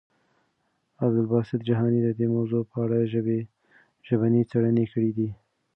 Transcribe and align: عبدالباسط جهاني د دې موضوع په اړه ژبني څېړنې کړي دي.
عبدالباسط 1.03 1.59
جهاني 1.69 1.99
د 2.03 2.07
دې 2.19 2.27
موضوع 2.35 2.61
په 2.71 2.77
اړه 2.85 2.97
ژبني 4.05 4.43
څېړنې 4.49 4.85
کړي 4.91 5.11
دي. 5.17 5.29